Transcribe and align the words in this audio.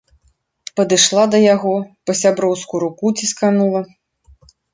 Падышла 0.77 1.25
да 1.33 1.41
яго, 1.55 1.73
па-сяброўску 2.11 2.81
руку 2.85 3.13
цісканула. 3.19 3.81